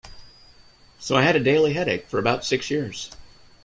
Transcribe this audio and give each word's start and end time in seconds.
So 0.97 1.15
I 1.15 1.21
had 1.21 1.35
a 1.35 1.39
daily 1.39 1.73
headache 1.73 2.07
for 2.07 2.17
about 2.17 2.43
six 2.43 2.71
years. 2.71 3.11